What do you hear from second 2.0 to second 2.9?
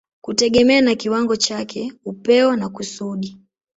upeo na